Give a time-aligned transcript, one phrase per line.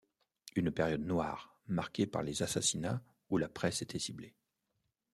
[0.55, 4.33] Une période noire marquée par les assassinats où la presse était ciblée.